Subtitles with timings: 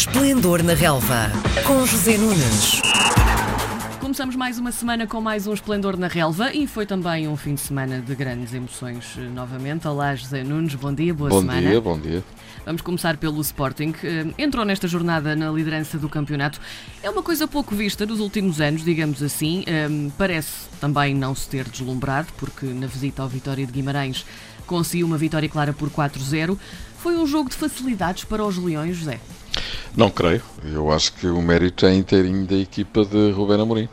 [0.00, 1.30] Esplendor na Relva,
[1.66, 2.80] com José Nunes.
[4.00, 7.54] Começamos mais uma semana com mais um Esplendor na Relva e foi também um fim
[7.54, 9.86] de semana de grandes emoções eh, novamente.
[9.86, 11.60] Olá, José Nunes, bom dia, boa bom semana.
[11.60, 12.24] Bom dia, bom dia.
[12.64, 13.94] Vamos começar pelo Sporting.
[14.02, 16.58] Eh, entrou nesta jornada na liderança do campeonato.
[17.02, 19.64] É uma coisa pouco vista nos últimos anos, digamos assim.
[19.66, 19.86] Eh,
[20.16, 24.24] parece também não se ter deslumbrado, porque na visita ao Vitória de Guimarães
[24.66, 26.56] conseguiu uma vitória clara por 4-0.
[27.02, 29.18] Foi um jogo de facilidades para os Leões, José?
[29.96, 30.42] Não creio.
[30.62, 33.88] Eu acho que o mérito é inteirinho da equipa de Rubén Amorim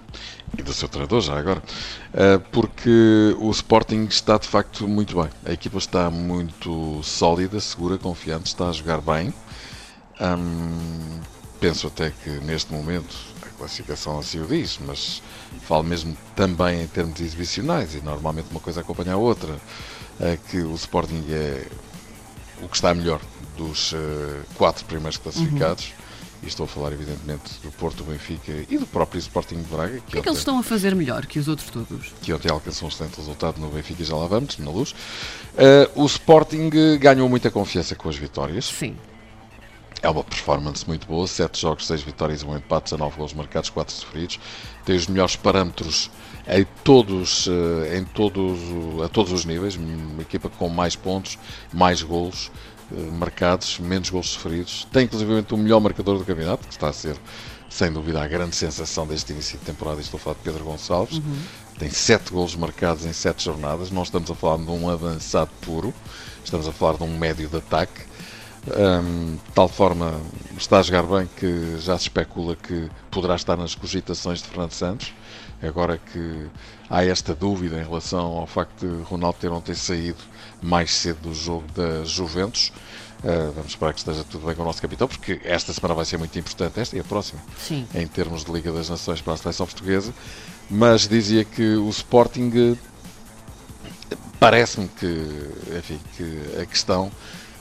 [0.58, 1.64] e do seu treinador já agora,
[2.14, 5.30] eh, porque o Sporting está de facto muito bem.
[5.45, 9.34] A equipa está muito sólida, segura, confiante, está a jogar bem.
[10.20, 11.22] Hum,
[11.62, 15.22] penso até que neste momento a classificação assim o diz, mas
[15.62, 19.55] falo mesmo também em termos exibicionais e normalmente uma coisa acompanha a outra,
[20.20, 21.67] é que o Sporting é
[22.61, 23.21] o que está melhor
[23.57, 23.95] dos uh,
[24.55, 25.85] quatro primeiros classificados.
[25.85, 26.07] Uhum.
[26.43, 29.94] E estou a falar, evidentemente, do Porto, do Benfica e do próprio Sporting de Braga.
[29.94, 32.14] Que o que é que eles estão a fazer melhor que os outros todos?
[32.22, 34.91] Que ontem alcançou um excelente resultado no Benfica, já lá vamos, na luz.
[34.91, 38.66] Uh, o Sporting ganhou muita confiança com as vitórias.
[38.66, 38.95] Sim.
[40.02, 43.70] É uma performance muito boa, 7 jogos, 6 vitórias, 1 um empate, 19 gols marcados,
[43.70, 44.39] 4 sofridos.
[44.86, 46.12] Tem os melhores parâmetros
[46.48, 47.48] em todos,
[47.95, 48.59] em todos,
[49.04, 49.76] a todos os níveis.
[49.76, 51.38] Uma equipa com mais pontos,
[51.73, 52.52] mais golos
[53.14, 54.88] marcados, menos gols sofridos.
[54.92, 57.17] Tem inclusive o melhor marcador do campeonato, que está a ser,
[57.70, 60.00] sem dúvida, a grande sensação deste início de temporada.
[60.00, 61.17] Estou a falar de Pedro Gonçalves.
[61.17, 61.42] Uhum.
[61.80, 63.92] Tem 7 golos marcados em 7 jornadas.
[63.92, 65.94] Não estamos a falar de um avançado puro,
[66.44, 68.06] estamos a falar de um médio de ataque
[68.66, 70.19] um, de tal forma
[70.58, 74.72] está a jogar bem que já se especula que poderá estar nas cogitações de Fernando
[74.72, 75.14] Santos.
[75.61, 76.47] Agora que
[76.89, 80.19] há esta dúvida em relação ao facto de Ronaldo ter ontem saído
[80.61, 82.72] mais cedo do jogo da Juventus.
[83.23, 86.05] Uh, vamos esperar que esteja tudo bem com o nosso capitão, porque esta semana vai
[86.05, 87.88] ser muito importante, esta e a próxima, Sim.
[87.95, 90.14] em termos de Liga das Nações para a seleção portuguesa.
[90.69, 92.77] Mas dizia que o Sporting
[94.39, 97.11] parece-me que, enfim, que a questão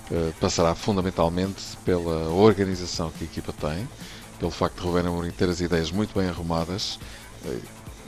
[0.08, 3.88] eh, passará fundamentalmente pela organização que a equipa tem,
[4.38, 7.00] pelo facto de Rubén Amorim ter as ideias muito bem arrumadas.
[7.44, 7.60] Uh,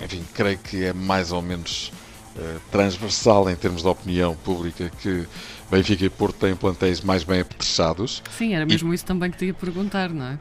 [0.05, 1.93] enfim, creio que é mais ou menos
[2.37, 5.27] uh, transversal em termos de opinião pública que
[5.69, 8.23] Benfica e Porto têm plantéis mais bem apetrechados.
[8.37, 8.95] Sim, era mesmo e...
[8.95, 10.39] isso também que te ia perguntar, não é?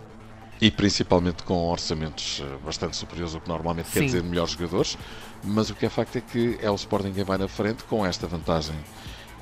[0.62, 3.94] E principalmente com orçamentos bastante superiores, o que normalmente Sim.
[3.94, 4.98] quer dizer melhores jogadores.
[5.44, 8.06] Mas o que é facto é que é o Sporting quem vai na frente com
[8.06, 8.76] esta vantagem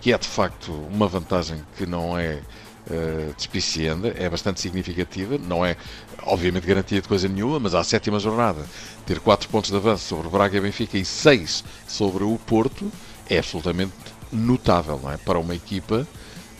[0.01, 2.41] que é de facto uma vantagem que não é
[2.89, 5.75] uh, despicienda, é bastante significativa, não é
[6.23, 8.66] obviamente garantia de coisa nenhuma, mas à sétima jornada
[9.06, 12.91] ter 4 pontos de avanço sobre o Braga e Benfica e 6 sobre o Porto
[13.29, 13.94] é absolutamente
[14.31, 15.17] notável não é?
[15.17, 16.07] para uma equipa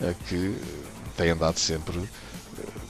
[0.00, 0.56] uh, que
[1.16, 2.08] tem andado sempre uh,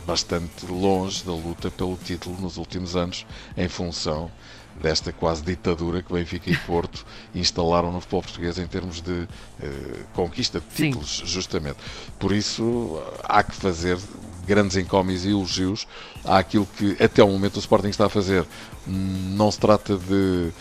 [0.06, 3.26] bastante longe da luta pelo título nos últimos anos
[3.56, 4.30] em função
[4.82, 7.04] desta quase ditadura que Benfica e Porto
[7.34, 9.28] instalaram no futebol português em termos de uh,
[10.14, 11.26] conquista de títulos, Sim.
[11.26, 11.78] justamente.
[12.18, 13.98] Por isso há que fazer
[14.46, 15.86] grandes encómios e elogios
[16.24, 18.46] àquilo que até o momento o Sporting está a fazer.
[18.86, 20.52] Não se trata de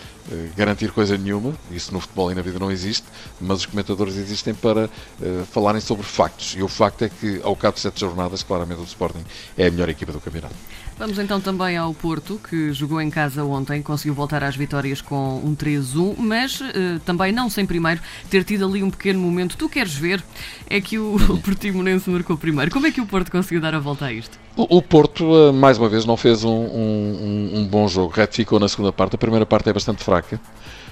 [0.56, 3.06] garantir coisa nenhuma, isso no futebol e na vida não existe,
[3.40, 6.56] mas os comentadores existem para uh, falarem sobre factos.
[6.58, 9.24] E o facto é que, ao cabo de sete jornadas, claramente o Sporting
[9.58, 10.56] é a melhor equipa do campeonato.
[10.98, 15.42] Vamos então também ao Porto, que jogou em casa ontem, conseguiu voltar às vitórias com
[15.44, 16.66] um 3-1, mas uh,
[17.06, 18.00] também não sem primeiro
[18.30, 19.58] ter tido ali um pequeno momento.
[19.58, 20.24] Tu queres ver?
[20.70, 22.72] É que o, o Portimonense marcou primeiro.
[22.72, 24.40] Como é que o Porto conseguiu dar a volta a isto?
[24.56, 28.14] O, o Porto, uh, mais uma vez, não fez um, um, um, bom jogo.
[28.16, 29.16] Retificou na segunda parte.
[29.16, 30.15] A primeira parte é bastante fraca.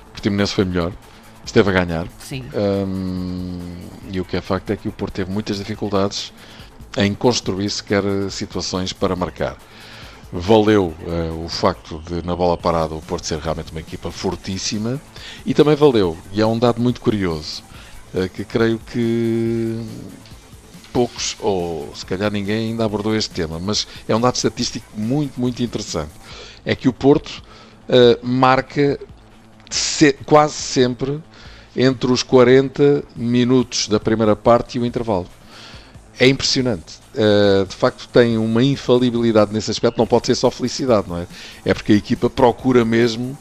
[0.08, 0.92] O Portimonense foi melhor.
[1.46, 2.08] Esteve a ganhar.
[2.20, 2.46] Sim.
[2.54, 3.60] Um,
[4.12, 6.34] e o que é facto é que o Porto teve muitas dificuldades
[6.98, 9.58] em construir sequer situações para marcar
[10.34, 15.00] valeu uh, o facto de, na bola parada, o Porto ser realmente uma equipa fortíssima
[15.46, 17.64] e também valeu, e é um dado muito curioso,
[18.16, 19.80] uh, que creio que
[20.92, 25.40] poucos, ou se calhar ninguém ainda abordou este tema, mas é um dado estatístico muito,
[25.40, 26.12] muito interessante.
[26.66, 27.44] É que o Porto
[27.88, 29.00] uh, marca
[29.74, 31.22] se, quase sempre
[31.76, 35.28] entre os 40 minutos da primeira parte e o intervalo.
[36.20, 41.08] É impressionante uh, de facto tem uma infalibilidade nesse aspecto, não pode ser só felicidade,
[41.08, 41.28] não é?
[41.66, 43.38] É porque a equipa procura mesmo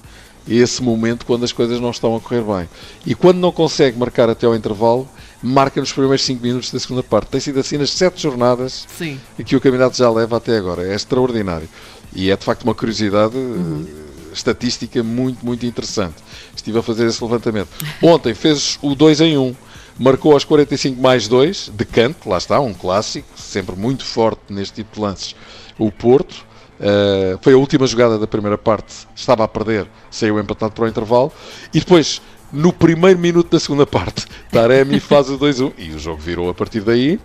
[0.48, 2.68] esse momento quando as coisas não estão a correr bem.
[3.06, 5.08] E quando não consegue marcar até ao intervalo,
[5.42, 7.28] marca nos primeiros 5 minutos da segunda parte.
[7.28, 9.20] Tem sido assim nas 7 jornadas Sim.
[9.44, 10.84] que o campeonato já leva até agora.
[10.84, 11.68] É extraordinário.
[12.12, 13.86] E é de facto uma curiosidade uhum.
[14.32, 16.16] Estatística muito, muito interessante.
[16.54, 17.68] Estive a fazer esse levantamento.
[18.02, 19.42] Ontem fez o 2 em 1.
[19.42, 19.54] Um
[19.98, 24.74] marcou aos 45 mais 2, de canto, lá está, um clássico, sempre muito forte neste
[24.74, 25.36] tipo de lances.
[25.78, 26.44] o Porto.
[26.80, 30.88] Uh, foi a última jogada da primeira parte, estava a perder, saiu empatado para o
[30.88, 31.32] intervalo.
[31.72, 32.20] E depois,
[32.52, 36.54] no primeiro minuto da segunda parte, Taremi faz o 2-1 e o jogo virou a
[36.54, 37.20] partir daí.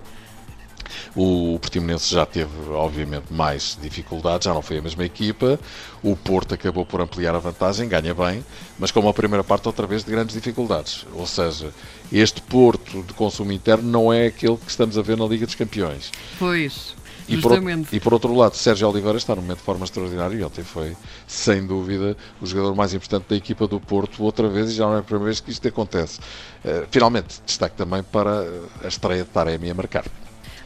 [1.15, 5.59] O Portimonense já teve, obviamente, mais dificuldades, já não foi a mesma equipa.
[6.03, 8.43] O Porto acabou por ampliar a vantagem, ganha bem,
[8.77, 11.05] mas com uma primeira parte outra vez de grandes dificuldades.
[11.13, 11.73] Ou seja,
[12.11, 15.55] este Porto de consumo interno não é aquele que estamos a ver na Liga dos
[15.55, 16.11] Campeões.
[16.37, 16.95] Pois.
[17.27, 17.51] E por,
[17.91, 20.95] e por, outro lado, Sérgio Oliveira está num momento de forma extraordinária e ontem foi,
[21.27, 24.95] sem dúvida, o jogador mais importante da equipa do Porto, outra vez, e já não
[24.95, 26.19] é a primeira vez que isto acontece.
[26.63, 28.47] Uh, finalmente, destaque também para
[28.81, 30.05] a estreia de Taremi a marcar.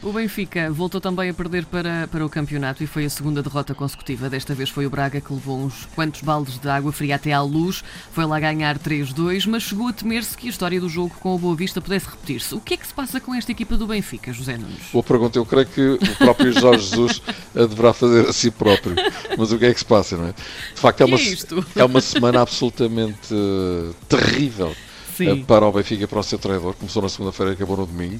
[0.03, 3.75] O Benfica voltou também a perder para, para o campeonato e foi a segunda derrota
[3.75, 4.31] consecutiva.
[4.31, 7.41] Desta vez foi o Braga que levou uns quantos baldes de água fria até à
[7.43, 7.83] luz.
[8.11, 11.37] Foi lá ganhar 3-2, mas chegou a temer-se que a história do jogo com o
[11.37, 12.55] Boa Vista pudesse repetir-se.
[12.55, 14.89] O que é que se passa com esta equipa do Benfica, José Nunes?
[14.91, 15.37] Boa pergunta.
[15.37, 17.21] Eu creio que o próprio Jorge Jesus
[17.55, 18.95] a deverá fazer a si próprio.
[19.37, 20.31] Mas o que é que se passa, não é?
[20.31, 21.35] De facto, é uma, é,
[21.75, 24.75] é uma semana absolutamente uh, terrível
[25.19, 26.73] uh, para o Benfica e para o seu treinador.
[26.73, 28.19] Começou na segunda-feira e acabou no domingo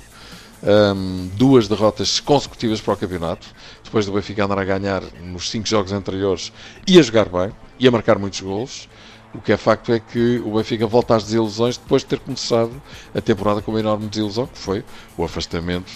[0.64, 3.48] um, duas derrotas consecutivas para o campeonato,
[3.84, 6.52] depois do Benfica andar a ganhar nos cinco jogos anteriores
[6.88, 8.88] e a jogar bem, e a marcar muitos golos.
[9.34, 12.82] O que é facto é que o Benfica volta às desilusões depois de ter começado
[13.16, 14.84] a temporada com uma enorme desilusão, que foi
[15.18, 15.90] o afastamento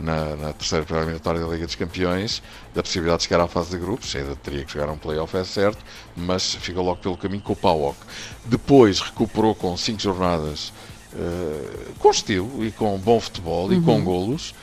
[0.00, 2.42] na, na terceira eliminatória da Liga dos Campeões,
[2.74, 5.44] da possibilidade de chegar à fase de grupos, ainda teria que jogar um playoff, é
[5.44, 5.84] certo,
[6.16, 7.96] mas ficou logo pelo caminho com o PAOK.
[8.44, 10.72] Depois recuperou com cinco jornadas
[11.14, 13.72] uh, com estilo e com bom futebol uhum.
[13.72, 14.04] e com uhum.
[14.04, 14.54] golos,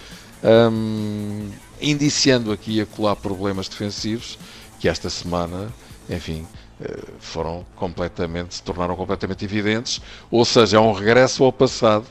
[0.44, 1.50] um,
[1.82, 4.38] indiciando aqui a colar problemas defensivos
[4.80, 5.74] que esta semana,
[6.10, 6.46] enfim,
[6.82, 12.06] uh, foram completamente, se tornaram completamente evidentes, ou seja, é um regresso ao passado,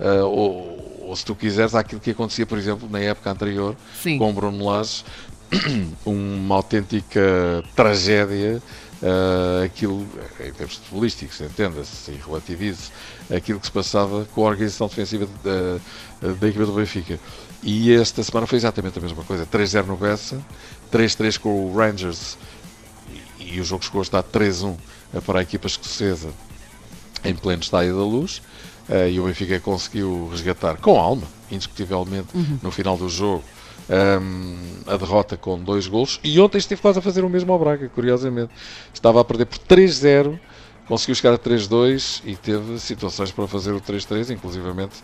[0.00, 4.18] uh, ou, ou, se tu quiseres, àquilo que acontecia, por exemplo, na época anterior, Sim.
[4.18, 5.04] com Bruno Lage,
[6.04, 8.60] uma autêntica tragédia
[9.02, 10.06] uh, aquilo,
[10.40, 12.90] em termos futebolísticos, entenda-se e relativize
[13.34, 17.18] aquilo que se passava com a organização defensiva da, da equipa do Benfica.
[17.62, 20.40] E esta semana foi exatamente a mesma coisa: 3-0 no Bessa,
[20.92, 22.38] 3-3 com o Rangers
[23.40, 24.76] e, e o jogo chegou a estar 3-1
[25.24, 26.30] para a equipa escocesa
[27.24, 28.42] em pleno estádio da luz.
[28.88, 32.60] Uh, e o Benfica conseguiu resgatar com alma, indiscutivelmente, uhum.
[32.62, 33.42] no final do jogo,
[33.90, 34.56] um,
[34.86, 36.20] a derrota com dois golos.
[36.22, 38.52] E ontem esteve quase a fazer o mesmo ao Braga, curiosamente.
[38.92, 40.38] Estava a perder por 3-0,
[40.86, 44.96] conseguiu chegar a 3-2 e teve situações para fazer o 3-3, inclusivamente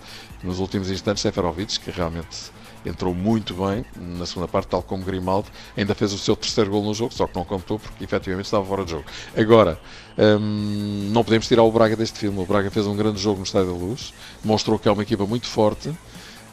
[0.42, 2.50] nos últimos instantes, Seferovic, que realmente
[2.84, 6.82] entrou muito bem na segunda parte, tal como Grimaldo, ainda fez o seu terceiro gol
[6.82, 9.04] no jogo, só que não contou porque efetivamente estava fora de jogo.
[9.36, 9.78] Agora,
[10.18, 12.40] hum, não podemos tirar o Braga deste filme.
[12.40, 14.12] O Braga fez um grande jogo no Estádio da Luz,
[14.44, 15.92] mostrou que é uma equipa muito forte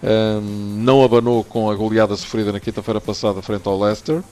[0.01, 4.23] não abanou com a goleada sofrida na quinta-feira passada frente ao Leicester,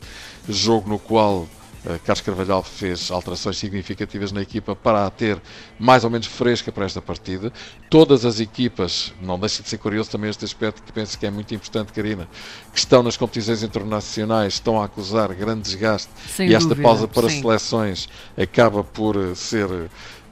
[0.48, 5.42] jogo no qual uh, Carlos Carvalhal fez alterações significativas na equipa para a ter
[5.78, 7.52] mais ou menos fresca para esta partida.
[7.90, 11.30] Todas as equipas, não deixa de ser curioso também este aspecto que penso que é
[11.30, 12.28] muito importante, Karina,
[12.72, 17.08] que estão nas competições internacionais, estão a acusar grande desgaste Sem e esta dúvida, pausa
[17.08, 17.42] para sim.
[17.42, 19.68] seleções acaba por eh, ser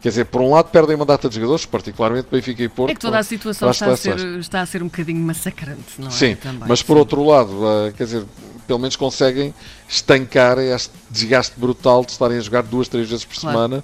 [0.06, 2.92] Quer dizer, por um lado perdem uma data de jogadores, particularmente Benfica e Porto.
[2.92, 6.10] É que toda a situação está a, ser, está a ser um bocadinho massacrante, não
[6.10, 6.12] é?
[6.12, 7.00] Sim, Também, mas por sim.
[7.00, 8.24] outro lado, uh, quer dizer,
[8.68, 9.52] pelo menos conseguem
[9.90, 13.58] estancar este desgaste brutal de estarem a jogar duas, três vezes por claro.
[13.58, 13.84] semana.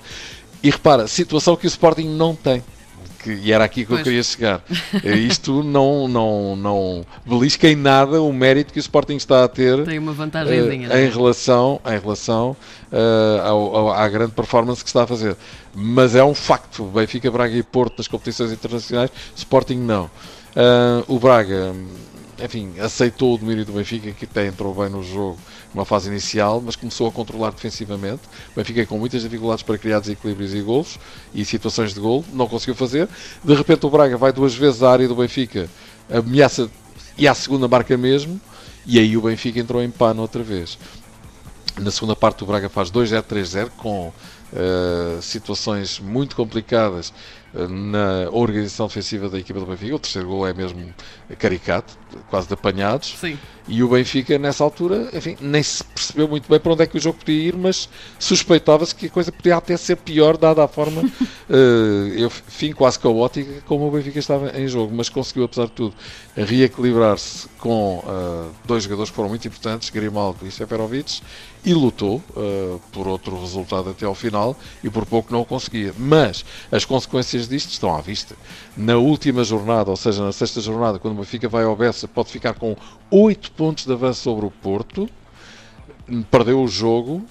[0.62, 2.64] E repara, situação que o Sporting não tem
[3.22, 4.00] que, e era aqui que pois.
[4.00, 4.64] eu queria chegar.
[5.04, 9.48] É, isto não, não, não belisca em nada o mérito que o Sporting está a
[9.48, 12.56] ter Tem uma uh, em relação, em relação
[12.92, 15.36] uh, ao, ao, à grande performance que está a fazer.
[15.74, 20.06] Mas é um facto: Benfica, Braga e Porto nas competições internacionais, Sporting não.
[20.54, 21.74] Uh, o Braga
[22.44, 25.38] enfim, aceitou o domínio do Benfica, que até entrou bem no jogo
[25.74, 28.22] numa fase inicial, mas começou a controlar defensivamente.
[28.52, 31.00] O Benfica com muitas dificuldades para criar desequilíbrios e gols
[31.34, 33.08] e situações de gol, não conseguiu fazer.
[33.44, 35.70] De repente o Braga vai duas vezes à área do Benfica,
[36.10, 36.70] ameaça
[37.18, 38.40] e à segunda marca mesmo,
[38.86, 40.78] e aí o Benfica entrou em pano outra vez.
[41.80, 47.14] Na segunda parte o Braga faz 2-0, 3-0 com uh, situações muito complicadas
[47.54, 49.96] na organização defensiva da equipa do Benfica.
[49.96, 50.94] O terceiro gol é mesmo
[51.38, 51.98] caricato,
[52.30, 53.18] quase de apanhados.
[53.20, 53.38] Sim.
[53.68, 56.98] E o Benfica, nessa altura, enfim, nem se percebeu muito bem para onde é que
[56.98, 57.88] o jogo podia ir, mas
[58.18, 61.02] suspeitava-se que a coisa podia até ser pior, dada a forma,
[61.50, 64.94] uh, enfim, quase caótica, como o Benfica estava em jogo.
[64.96, 65.96] Mas conseguiu, apesar de tudo,
[66.36, 71.22] reequilibrar-se com uh, dois jogadores que foram muito importantes, Grimaldo e Seferovic,
[71.64, 75.94] e lutou uh, por outro resultado até ao final e por pouco não o conseguia.
[75.98, 78.36] Mas as consequências disto estão à vista.
[78.76, 82.32] Na última jornada, ou seja, na sexta jornada, quando o Benfica vai ao Bessa, pode
[82.32, 82.76] ficar com
[83.12, 85.10] 8 pontos de avanço sobre o Porto.
[86.32, 87.24] perdeu o jogo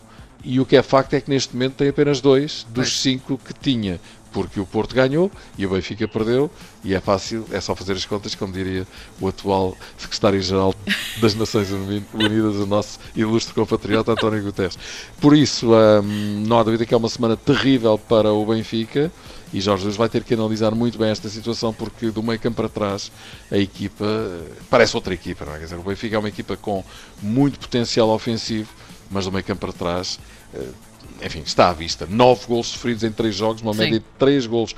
[0.44, 3.52] e o que é facto é que neste momento tem apenas dois dos cinco que
[3.52, 4.00] tinha
[4.32, 6.50] porque o Porto ganhou e o Benfica perdeu,
[6.84, 8.86] e é fácil, é só fazer as contas, como diria
[9.20, 10.74] o atual secretário-geral
[11.20, 14.78] das Nações Unidas, o nosso ilustre compatriota António Guterres.
[15.20, 19.10] Por isso, hum, não há dúvida que é uma semana terrível para o Benfica.
[19.52, 22.56] E Jorge Jesus vai ter que analisar muito bem esta situação, porque do meio campo
[22.56, 23.10] para trás
[23.50, 24.04] a equipa
[24.68, 25.44] parece outra equipa.
[25.44, 25.58] Não é?
[25.58, 26.84] Quer dizer, o Benfica é uma equipa com
[27.20, 28.70] muito potencial ofensivo,
[29.10, 30.18] mas do meio campo para trás
[30.54, 30.68] eh,
[31.22, 32.06] enfim, está à vista.
[32.06, 33.80] Nove gols sofridos em três jogos, uma Sim.
[33.80, 34.74] média de três gols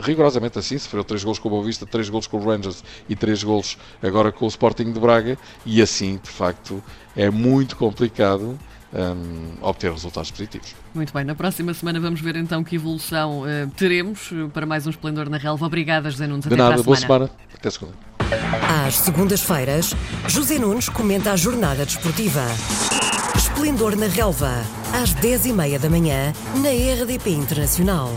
[0.00, 3.14] rigorosamente assim, sofreu três gols com o Boa Vista, três gols com o Rangers e
[3.14, 6.82] três gols agora com o Sporting de Braga e assim, de facto,
[7.14, 8.58] é muito complicado
[8.92, 10.74] um, obter resultados positivos.
[10.94, 14.90] Muito bem, na próxima semana vamos ver então que evolução uh, teremos para mais um
[14.90, 15.66] Esplendor na Relva.
[15.66, 16.46] Obrigada, José Nunes.
[16.46, 17.30] Até de nada, boa semana.
[17.54, 17.94] Até segunda.
[18.86, 19.94] Às segundas-feiras,
[20.26, 22.42] José Nunes comenta a jornada desportiva.
[23.36, 26.32] Esplendor na Relva, às 10h30 da manhã,
[26.62, 28.10] na RDP Internacional.